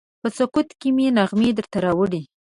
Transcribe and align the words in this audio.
په 0.21 0.27
سکوت 0.37 0.69
کې 0.79 0.89
مې 0.95 1.07
نغمې 1.17 1.49
درته 1.57 1.77
راوړي 1.85 2.21